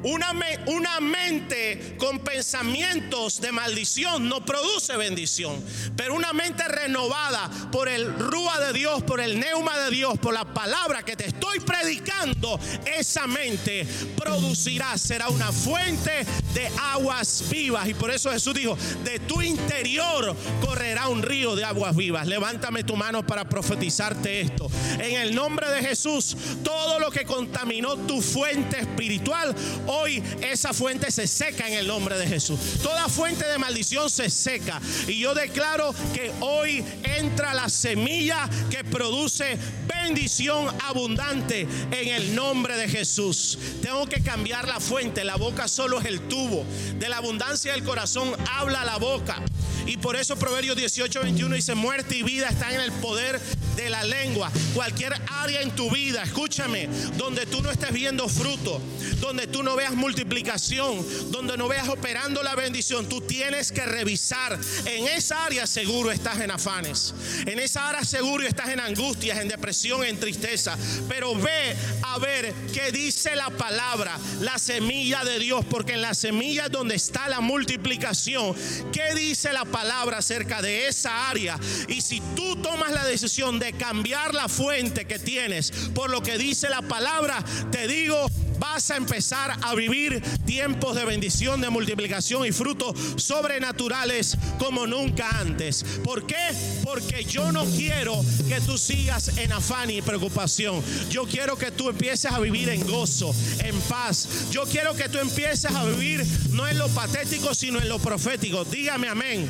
[0.07, 0.33] Una,
[0.67, 5.61] una, mente con pensamientos de maldición no produce bendición.
[5.97, 10.33] Pero una mente renovada por el rúa de Dios, por el neuma de Dios, por
[10.33, 17.89] la palabra que te estoy predicando, esa mente producirá, será una fuente de aguas vivas.
[17.89, 20.33] Y por eso Jesús dijo, de tu interior
[20.65, 22.27] correrá un río de aguas vivas.
[22.27, 24.71] Levántame tu mano para profetizarte esto.
[24.99, 29.53] En el nombre de Jesús, todo lo que contaminó tu fuente espiritual,
[29.85, 29.96] hoy
[30.41, 32.59] esa fuente se seca en el nombre de Jesús.
[32.81, 34.81] Toda fuente de maldición se seca.
[35.07, 39.57] Y yo declaro que hoy entra la semilla que produce
[39.87, 43.57] bendición abundante en el nombre de Jesús.
[43.81, 45.23] Tengo que cambiar la fuente.
[45.23, 46.65] La boca solo es el tubo.
[46.99, 49.41] De la abundancia del corazón habla la boca.
[49.87, 53.39] Y por eso Proverbios 18, 21 dice, muerte y vida están en el poder
[53.77, 54.51] de la lengua.
[54.73, 58.81] Cualquier área en tu vida, escúchame, donde tú no estés viendo fruto,
[59.21, 64.59] donde tú no veas multiplicación, donde no veas operando la bendición, tú tienes que revisar.
[64.85, 67.13] En esa área seguro estás en afanes.
[67.45, 70.77] En esa área seguro estás en angustias, en depresión, en tristeza.
[71.07, 71.75] Pero ve
[72.19, 76.95] ver qué dice la palabra, la semilla de Dios, porque en la semilla es donde
[76.95, 78.55] está la multiplicación.
[78.91, 81.59] ¿Qué dice la palabra acerca de esa área.
[81.87, 86.37] Y si tú tomas la decisión de cambiar la fuente que tienes por lo que
[86.37, 88.27] dice la palabra, te digo,
[88.59, 95.29] vas a empezar a vivir tiempos de bendición, de multiplicación y frutos sobrenaturales como nunca
[95.39, 95.83] antes.
[96.03, 96.35] ¿Por qué?
[96.83, 100.81] Porque yo no quiero que tú sigas en afán y preocupación.
[101.09, 104.49] Yo quiero que tú empieces a vivir en gozo, en paz.
[104.51, 108.65] Yo quiero que tú empieces a vivir no en lo patético, sino en lo profético.
[108.65, 109.49] Dígame amén.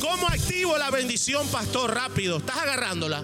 [0.00, 1.94] ¿Cómo activo la bendición, pastor?
[1.94, 2.38] Rápido.
[2.38, 3.22] ¿Estás agarrándola?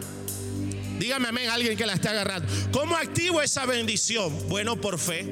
[0.98, 2.48] Dígame amén, alguien que la esté agarrando.
[2.72, 4.48] ¿Cómo activo esa bendición?
[4.48, 5.26] Bueno, por fe.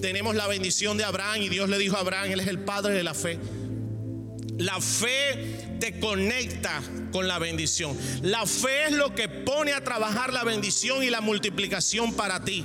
[0.00, 2.94] Tenemos la bendición de Abraham y Dios le dijo a Abraham, Él es el padre
[2.94, 3.38] de la fe.
[4.58, 7.96] La fe te conecta con la bendición.
[8.22, 12.64] La fe es lo que pone a trabajar la bendición y la multiplicación para ti.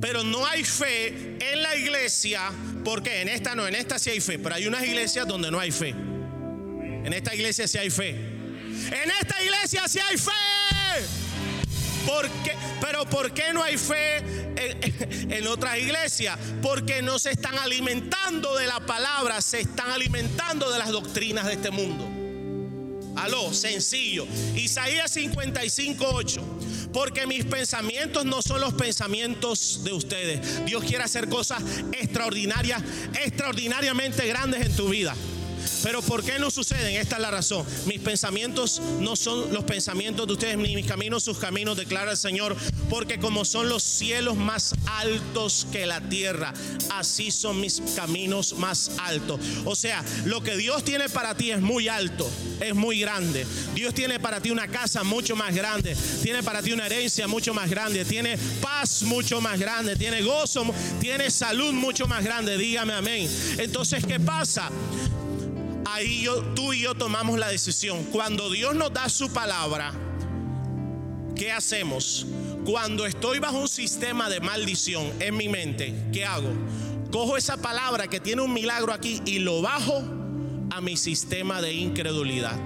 [0.00, 2.50] Pero no hay fe en la iglesia,
[2.84, 5.60] porque en esta no, en esta sí hay fe, pero hay unas iglesias donde no
[5.60, 5.90] hay fe.
[5.90, 8.10] En esta iglesia sí hay fe.
[8.10, 10.30] En esta iglesia sí hay fe.
[12.06, 12.28] ¿Por
[12.80, 14.18] Pero ¿por qué no hay fe
[14.56, 16.38] en, en, otras iglesias?
[16.62, 21.54] Porque no se están alimentando de la palabra, se están alimentando de las doctrinas de
[21.54, 22.08] este mundo.
[23.16, 24.26] Aló, sencillo.
[24.54, 26.42] Isaías 55, 8.
[26.92, 30.64] Porque mis pensamientos no son los pensamientos de ustedes.
[30.64, 32.82] Dios quiere hacer cosas extraordinarias,
[33.22, 35.14] extraordinariamente grandes en tu vida.
[35.82, 36.96] Pero ¿por qué no suceden?
[36.96, 37.66] Esta es la razón.
[37.86, 42.16] Mis pensamientos no son los pensamientos de ustedes, ni mis caminos sus caminos, declara el
[42.16, 42.56] Señor.
[42.88, 46.52] Porque como son los cielos más altos que la tierra,
[46.90, 49.40] así son mis caminos más altos.
[49.64, 52.28] O sea, lo que Dios tiene para ti es muy alto,
[52.60, 53.46] es muy grande.
[53.74, 57.54] Dios tiene para ti una casa mucho más grande, tiene para ti una herencia mucho
[57.54, 60.64] más grande, tiene paz mucho más grande, tiene gozo,
[61.00, 62.56] tiene salud mucho más grande.
[62.58, 63.30] Dígame amén.
[63.58, 64.70] Entonces, ¿qué pasa?
[65.92, 68.04] Ahí yo, tú y yo tomamos la decisión.
[68.04, 69.92] Cuando Dios nos da su palabra,
[71.36, 72.26] ¿qué hacemos?
[72.64, 76.52] Cuando estoy bajo un sistema de maldición en mi mente, ¿qué hago?
[77.10, 80.02] Cojo esa palabra que tiene un milagro aquí y lo bajo
[80.70, 82.56] a mi sistema de incredulidad.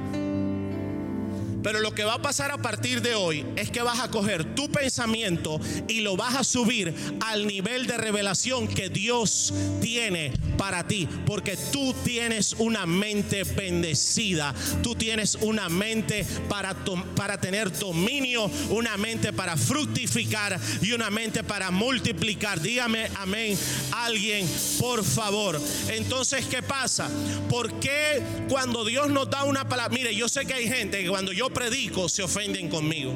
[1.64, 4.54] Pero lo que va a pasar a partir de hoy es que vas a coger
[4.54, 10.86] tu pensamiento y lo vas a subir al nivel de revelación que Dios tiene para
[10.86, 11.08] ti.
[11.24, 14.54] Porque tú tienes una mente bendecida.
[14.82, 16.76] Tú tienes una mente para,
[17.16, 22.60] para tener dominio, una mente para fructificar y una mente para multiplicar.
[22.60, 23.56] Dígame amén
[23.92, 24.46] alguien,
[24.78, 25.58] por favor.
[25.88, 27.08] Entonces, ¿qué pasa?
[27.48, 29.94] ¿Por qué cuando Dios nos da una palabra?
[29.94, 33.14] Mire, yo sé que hay gente que cuando yo predico se ofenden conmigo.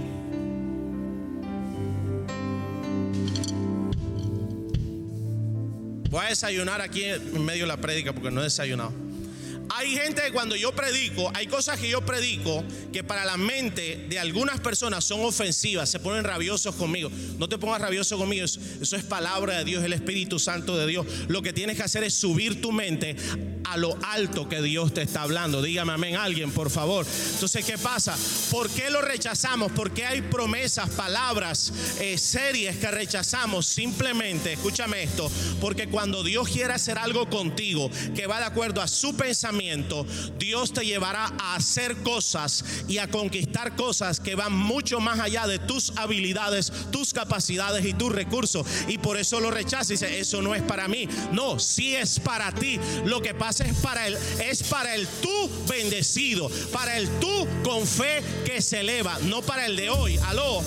[6.10, 9.07] Voy a desayunar aquí en medio de la prédica porque no he desayunado.
[9.70, 14.06] Hay gente que cuando yo predico, hay cosas que yo predico que para la mente
[14.08, 17.10] de algunas personas son ofensivas, se ponen rabiosos conmigo.
[17.38, 21.06] No te pongas rabioso conmigo, eso, es palabra de Dios, el Espíritu Santo de Dios.
[21.28, 23.16] Lo que tienes que hacer es subir tu mente
[23.64, 25.60] a lo alto que Dios te está hablando.
[25.60, 27.06] Dígame amén alguien, por favor.
[27.34, 28.16] Entonces, ¿qué pasa?
[28.50, 29.72] ¿Por qué lo rechazamos?
[29.72, 33.66] ¿Por qué hay promesas, palabras, eh, series que rechazamos?
[33.66, 38.88] Simplemente, escúchame esto, porque cuando Dios quiere hacer algo contigo que va de acuerdo a
[38.88, 39.57] su pensamiento,
[40.38, 45.46] Dios te llevará a hacer cosas y a conquistar cosas que van mucho más allá
[45.46, 48.66] de tus habilidades, tus capacidades y tus recursos.
[48.86, 51.08] Y por eso lo rechaza y dice, eso no es para mí.
[51.32, 52.78] No, sí es para ti.
[53.04, 57.86] Lo que pasa es para el, es para el tú bendecido, para el tú con
[57.86, 60.18] fe que se eleva, no para el de hoy.
[60.28, 60.62] Aló.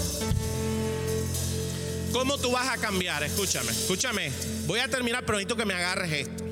[2.11, 3.23] ¿Cómo tú vas a cambiar?
[3.23, 4.31] Escúchame, escúchame.
[4.67, 6.50] Voy a terminar, pero necesito que me agarres esto.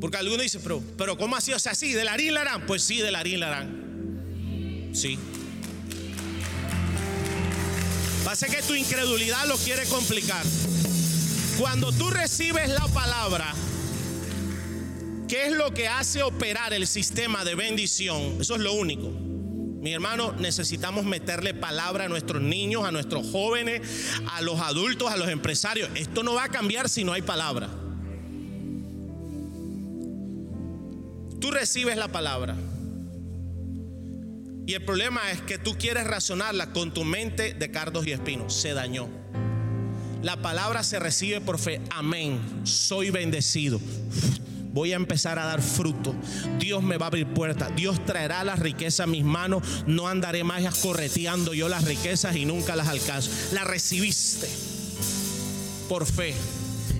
[0.00, 1.52] Porque algunos dicen, pero, pero ¿cómo así?
[1.52, 2.66] O sea, de la harán.
[2.66, 4.90] Pues sí, de la harán.
[4.92, 5.18] Sí.
[8.24, 10.44] Pasa que tu incredulidad lo quiere complicar.
[11.58, 13.54] Cuando tú recibes la palabra,
[15.28, 18.38] ¿qué es lo que hace operar el sistema de bendición?
[18.40, 19.08] Eso es lo único.
[19.10, 23.80] Mi hermano, necesitamos meterle palabra a nuestros niños, a nuestros jóvenes,
[24.32, 25.88] a los adultos, a los empresarios.
[25.94, 27.70] Esto no va a cambiar si no hay palabra.
[31.46, 32.56] Tú recibes la palabra.
[34.66, 38.52] Y el problema es que tú quieres razonarla con tu mente de cardos y espinos.
[38.52, 39.08] Se dañó.
[40.22, 41.80] La palabra se recibe por fe.
[41.90, 42.40] Amén.
[42.64, 43.80] Soy bendecido.
[44.72, 46.16] Voy a empezar a dar fruto.
[46.58, 47.70] Dios me va a abrir puertas.
[47.76, 49.84] Dios traerá la riqueza a mis manos.
[49.86, 53.30] No andaré más correteando yo las riquezas y nunca las alcanzo.
[53.52, 54.48] La recibiste
[55.88, 56.34] por fe.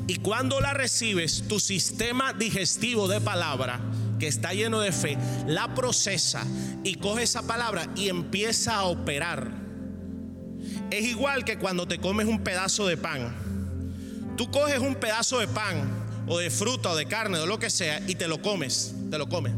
[0.07, 3.81] Y cuando la recibes, tu sistema digestivo de palabra
[4.19, 6.45] que está lleno de fe, la procesa
[6.85, 9.51] y coge esa palabra y empieza a operar.
[10.91, 13.35] Es igual que cuando te comes un pedazo de pan.
[14.37, 15.89] Tú coges un pedazo de pan
[16.27, 19.19] o de fruta o de carne o lo que sea y te lo comes, te
[19.19, 19.53] lo comes.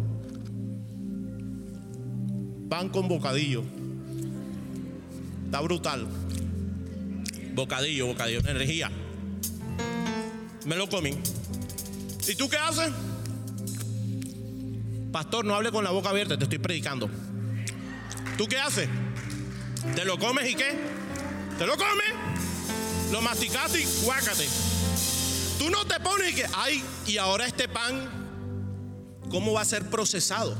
[2.68, 3.64] Pan con bocadillo.
[5.46, 6.06] Está brutal.
[7.54, 8.90] Bocadillo, bocadillo, energía.
[10.66, 11.16] Me lo comí.
[12.28, 12.92] ¿Y tú qué haces?
[15.12, 17.08] Pastor, no hable con la boca abierta, te estoy predicando.
[18.36, 18.88] ¿Tú qué haces?
[19.94, 20.78] ¿Te lo comes y qué?
[21.58, 22.06] ¿Te lo comes?
[23.10, 24.46] Lo masticaste y guácate.
[25.58, 28.08] Tú no te pones y que, ay, y ahora este pan,
[29.30, 30.56] ¿cómo va a ser procesado?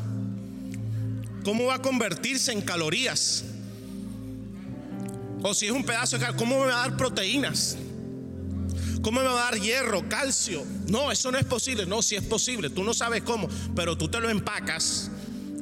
[1.44, 3.44] ¿Cómo va a convertirse en calorías?
[5.42, 7.76] O si es un pedazo de carne, ¿cómo me va a dar proteínas?
[9.09, 10.66] ¿Cómo me va a dar hierro, calcio?
[10.87, 11.87] No, eso no es posible.
[11.87, 12.68] No, si es posible.
[12.68, 15.11] Tú no sabes cómo, pero tú te lo empacas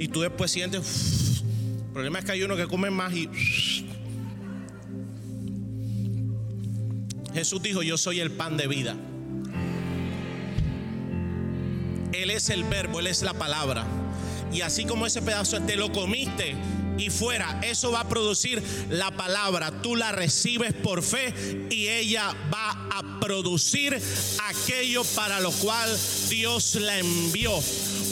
[0.00, 1.44] y tú después sientes.
[1.86, 3.30] El problema es que hay uno que come más y.
[7.34, 8.96] Jesús dijo: Yo soy el pan de vida.
[12.14, 13.86] Él es el verbo, Él es la palabra.
[14.52, 16.56] Y así como ese pedazo te lo comiste,
[16.98, 17.60] y fuera.
[17.62, 19.70] Eso va a producir la palabra.
[19.82, 21.34] Tú la recibes por fe
[21.70, 24.00] y ella va a producir
[24.48, 25.90] aquello para lo cual
[26.28, 27.52] Dios la envió.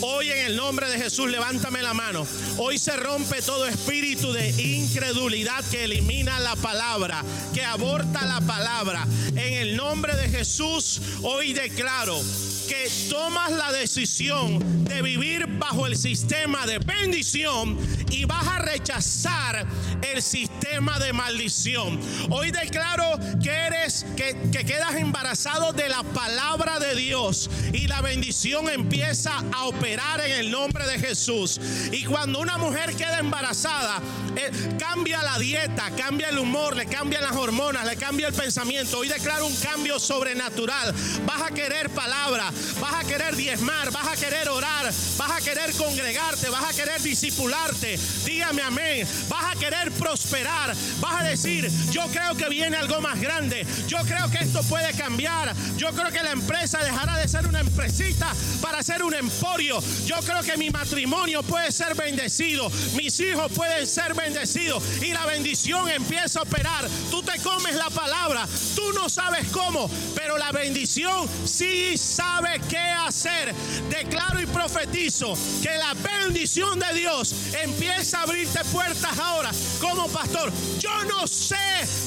[0.01, 2.27] Hoy en el nombre de Jesús, levántame la mano.
[2.59, 9.07] Hoy se rompe todo espíritu de incredulidad que elimina la palabra, que aborta la palabra.
[9.37, 12.20] En el nombre de Jesús, hoy declaro
[12.66, 17.79] que tomas la decisión de vivir bajo el sistema de bendición
[18.11, 19.66] y vas a rechazar
[20.03, 22.00] el sistema de maldición.
[22.31, 28.00] Hoy declaro que eres, que, que quedas embarazado de la palabra de Dios y la
[28.00, 31.61] bendición empieza a operar en el nombre de Jesús.
[31.92, 34.00] Y cuando una mujer queda embarazada,
[34.37, 38.98] eh, cambia la dieta, cambia el humor, le cambian las hormonas, le cambia el pensamiento.
[38.98, 40.94] Hoy declaro un cambio sobrenatural.
[41.27, 44.87] Vas a querer palabra, vas a querer diezmar, vas a querer orar,
[45.17, 47.99] vas a querer congregarte, vas a querer discipularte.
[48.25, 49.07] Dígame amén.
[49.29, 50.75] Vas a querer prosperar.
[51.01, 53.67] Vas a decir, yo creo que viene algo más grande.
[53.87, 55.55] Yo creo que esto puede cambiar.
[55.77, 59.81] Yo creo que la empresa dejará de ser una empresita para ser un emporio.
[60.07, 62.71] Yo creo que mi matrimonio puede ser bendecido.
[62.95, 64.83] Mis hijos pueden ser bendecidos.
[65.03, 66.88] Y la bendición empieza a operar.
[67.11, 68.47] Tú te comes la palabra.
[68.75, 69.90] Tú no sabes cómo.
[70.14, 73.54] Pero la bendición sí sabe qué hacer.
[73.90, 79.50] Declaro y profetizo que la bendición de Dios empieza a abrirte puertas ahora.
[79.80, 81.57] Como pastor, yo no sé,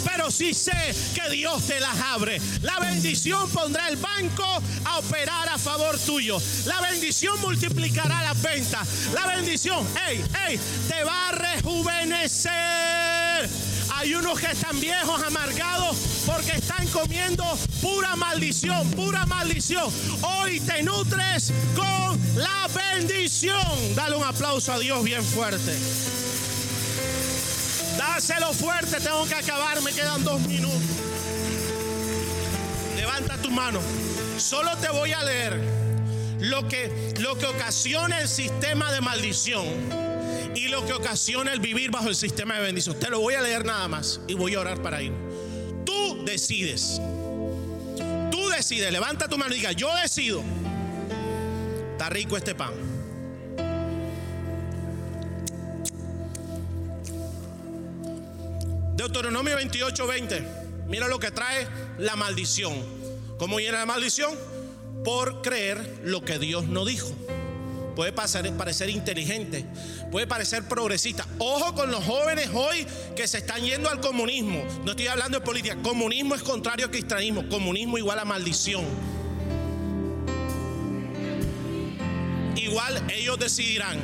[0.06, 2.42] pero sí sé que Dios te las abre.
[2.62, 6.38] La bendición pondrá el banco a operar a favor tuyo.
[6.66, 8.88] La bendición multiplicará las ventas.
[9.14, 13.17] La bendición, hey, hey, te va a rejuvenecer
[13.98, 17.44] Hay unos que están viejos, amargados, porque están comiendo
[17.82, 19.92] pura maldición, pura maldición.
[20.22, 23.96] Hoy te nutres con la bendición.
[23.96, 25.76] Dale un aplauso a Dios bien fuerte.
[27.98, 30.80] Dáselo fuerte, tengo que acabar, me quedan dos minutos.
[32.96, 33.80] Levanta tu mano.
[34.38, 35.60] Solo te voy a leer
[36.40, 40.07] lo que, lo que ocasiona el sistema de maldición
[40.58, 43.00] y lo que ocasiona el vivir bajo el sistema de bendición.
[43.00, 45.14] Te lo voy a leer nada más y voy a orar para ir.
[45.86, 47.00] Tú decides.
[48.32, 48.92] Tú decides.
[48.92, 50.44] Levanta tu mano y diga, yo decido.
[51.92, 52.74] Está rico este pan.
[58.96, 60.48] Deuteronomio 28, 20.
[60.88, 61.68] Mira lo que trae
[62.00, 62.74] la maldición.
[63.38, 64.34] ¿Cómo viene la maldición?
[65.06, 67.14] Por creer lo que Dios no dijo.
[67.98, 69.66] Puede parecer inteligente,
[70.12, 71.26] puede parecer progresista.
[71.40, 72.86] Ojo con los jóvenes hoy
[73.16, 74.64] que se están yendo al comunismo.
[74.86, 75.76] No estoy hablando de política.
[75.82, 77.50] Comunismo es contrario a cristianismo.
[77.50, 78.86] Comunismo igual a maldición.
[82.56, 84.00] Igual ellos decidirán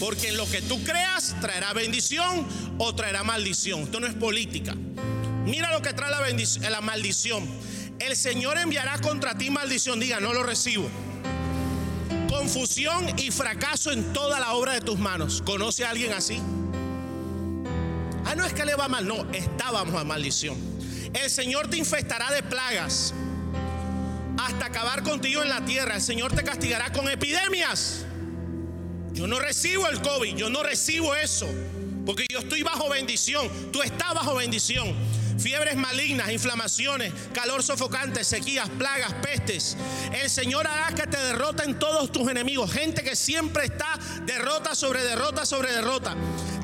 [0.00, 2.48] porque en lo que tú creas traerá bendición
[2.78, 3.80] o traerá maldición.
[3.82, 4.74] Esto no es política.
[5.44, 7.46] Mira lo que trae la maldición.
[7.98, 10.00] El Señor enviará contra ti maldición.
[10.00, 10.88] Diga, no lo recibo.
[12.32, 15.42] Confusión y fracaso en toda la obra de tus manos.
[15.42, 16.40] ¿Conoce a alguien así?
[18.24, 19.06] Ah, no es que le va mal.
[19.06, 20.56] No, estábamos a maldición.
[21.12, 23.14] El Señor te infestará de plagas
[24.38, 25.96] hasta acabar contigo en la tierra.
[25.96, 28.06] El Señor te castigará con epidemias
[29.12, 31.46] yo no recibo el COVID, yo no recibo eso.
[32.06, 34.94] Porque yo estoy bajo bendición, tú estás bajo bendición.
[35.38, 39.76] Fiebres malignas, inflamaciones, calor sofocante, sequías, plagas, pestes.
[40.12, 42.72] El Señor hará que te derroten todos tus enemigos.
[42.72, 46.14] Gente que siempre está derrota sobre derrota sobre derrota.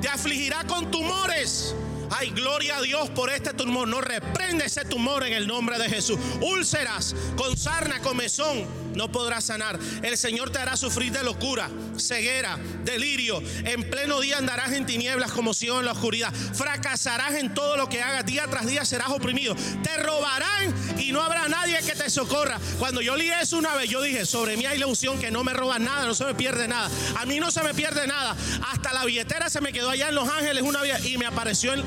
[0.00, 1.74] Te afligirá con tumores.
[2.10, 3.86] Ay, gloria a Dios por este tumor.
[3.86, 6.18] No reprende ese tumor en el nombre de Jesús.
[6.40, 8.66] Úlceras, con sarna, comezón
[8.99, 9.78] no podrás sanar.
[10.03, 13.40] El Señor te hará sufrir de locura, ceguera, delirio.
[13.64, 16.34] En pleno día andarás en tinieblas como ciego en la oscuridad.
[16.34, 18.26] Fracasarás en todo lo que hagas.
[18.26, 19.55] Día tras día serás oprimido.
[19.84, 22.59] Te robarán y no habrá nadie que te socorra.
[22.80, 24.88] Cuando yo leí eso una vez, yo dije, sobre mí hay la
[25.20, 26.90] que no me roban nada, no se me pierde nada.
[27.16, 28.34] A mí no se me pierde nada.
[28.72, 31.72] Hasta la billetera se me quedó allá en Los Ángeles una vez y me apareció
[31.72, 31.84] en...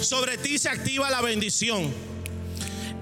[0.00, 2.13] Sobre ti se activa la bendición.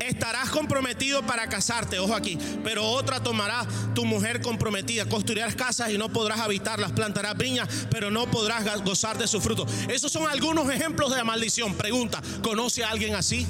[0.09, 5.09] Estarás comprometido para casarte, ojo aquí, pero otra tomará tu mujer comprometida.
[5.09, 9.67] Construirás casas y no podrás habitarlas, plantarás viñas, pero no podrás gozar de su fruto.
[9.89, 11.75] Esos son algunos ejemplos de maldición.
[11.75, 13.47] Pregunta, ¿conoce a alguien así?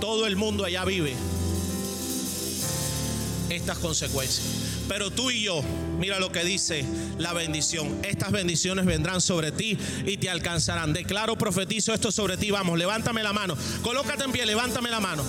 [0.00, 1.14] Todo el mundo allá vive
[3.50, 4.46] estas consecuencias.
[4.88, 5.62] Pero tú y yo,
[5.98, 6.84] mira lo que dice
[7.18, 8.00] la bendición.
[8.04, 10.92] Estas bendiciones vendrán sobre ti y te alcanzarán.
[10.92, 12.50] Declaro, profetizo esto sobre ti.
[12.50, 13.56] Vamos, levántame la mano.
[13.82, 15.22] Colócate en pie, levántame la mano.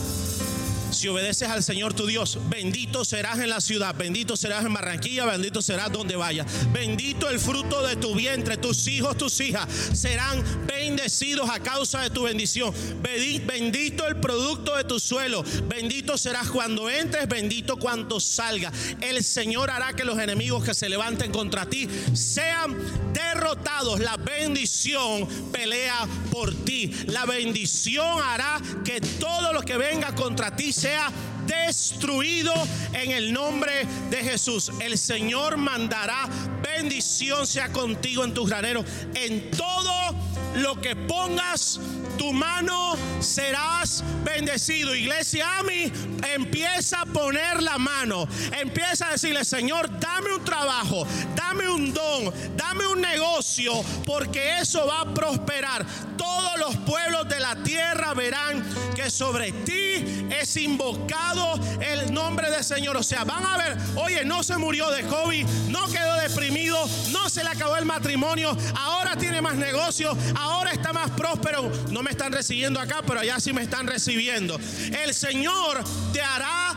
[0.91, 5.25] Si obedeces al Señor tu Dios, bendito serás en la ciudad, bendito serás en Barranquilla,
[5.25, 6.47] bendito serás donde vayas.
[6.73, 12.09] Bendito el fruto de tu vientre, tus hijos, tus hijas serán bendecidos a causa de
[12.09, 12.73] tu bendición.
[13.01, 18.71] Bendito el producto de tu suelo, bendito serás cuando entres, bendito cuando salga.
[18.99, 22.75] El Señor hará que los enemigos que se levanten contra ti sean
[23.13, 23.99] derrotados.
[23.99, 26.91] La bendición pelea por ti.
[27.07, 31.11] La bendición hará que todo lo que venga contra ti sea
[31.45, 32.53] destruido
[32.93, 34.71] en el nombre de Jesús.
[34.79, 36.29] El Señor mandará
[36.63, 38.85] bendición sea contigo en tus graneros.
[39.13, 40.15] En todo
[40.55, 41.81] lo que pongas
[42.19, 44.93] tu mano serás bendecido.
[44.93, 45.91] Iglesia a mí
[46.35, 48.27] empieza a poner la mano.
[48.59, 53.71] Empieza a decirle, Señor, dame un trabajo, dame un don, dame un negocio,
[54.05, 55.85] porque eso va a prosperar.
[56.17, 58.63] Todos los pueblos de la tierra verán
[58.95, 61.98] que sobre ti es invocado el
[62.29, 62.95] nombre del Señor.
[62.95, 66.77] O sea, van a ver, oye, no se murió de COVID, no quedó deprimido,
[67.09, 71.71] no se le acabó el matrimonio, ahora tiene más negocio, ahora está más próspero.
[71.89, 74.59] No me están recibiendo acá, pero allá sí me están recibiendo.
[75.03, 76.75] El Señor te hará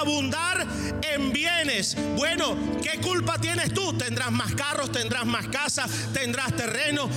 [0.00, 0.66] abundar
[1.14, 1.96] en bienes.
[2.16, 3.96] Bueno, ¿qué culpa tienes tú?
[3.96, 7.08] Tendrás más carros, tendrás más casas, tendrás terreno.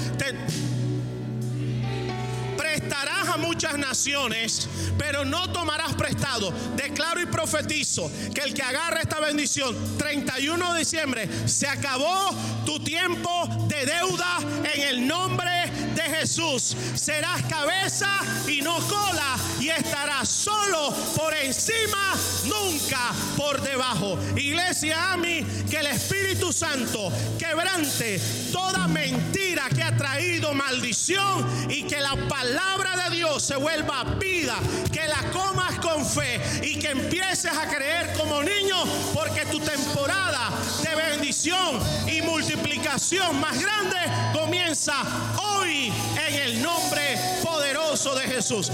[2.94, 4.68] A muchas naciones,
[4.98, 6.52] pero no tomarás prestado.
[6.76, 12.32] Declaro y profetizo que el que agarra esta bendición, 31 de diciembre, se acabó
[12.66, 14.40] tu tiempo de deuda
[14.74, 18.10] en el nombre de Jesús serás cabeza
[18.48, 24.18] y no cola y estarás solo por encima, nunca por debajo.
[24.36, 28.20] Iglesia, a mí que el Espíritu Santo quebrante
[28.52, 34.56] toda mentira que ha traído maldición y que la palabra de Dios se vuelva vida,
[34.92, 38.84] que la comas con fe y que empieces a creer como niño
[39.14, 40.50] porque tu temporada
[40.82, 43.98] de bendición y multiplicación más grande
[44.34, 44.94] comienza
[45.38, 45.94] hoy
[46.28, 48.72] en el nombre poderoso de Jesús.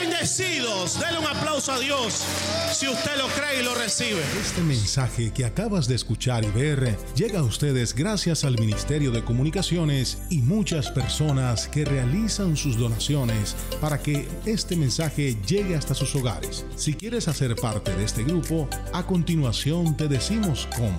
[0.00, 0.98] Bendecidos.
[1.00, 2.24] Denle un aplauso a Dios
[2.72, 4.22] si usted lo cree y lo recibe.
[4.40, 9.24] Este mensaje que acabas de escuchar y ver llega a ustedes gracias al Ministerio de
[9.24, 16.14] Comunicaciones y muchas personas que realizan sus donaciones para que este mensaje llegue hasta sus
[16.14, 16.64] hogares.
[16.76, 20.98] Si quieres hacer parte de este grupo, a continuación te decimos cómo.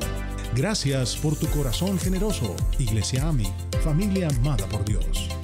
[0.56, 3.48] Gracias por tu corazón generoso, Iglesia AMI,
[3.84, 5.41] familia amada por Dios.